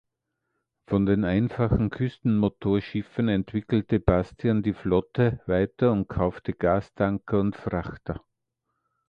Von 0.89 1.05
den 1.05 1.25
einfachen 1.25 1.91
Küstenmotorschiffen 1.91 3.29
entwickelte 3.29 3.99
Bastian 3.99 4.63
die 4.63 4.73
Flotte 4.73 5.41
weiter 5.45 5.91
und 5.91 6.07
kaufte 6.09 6.53
Gastanker 6.53 7.39
und 7.39 7.55
Frachter. 7.55 8.19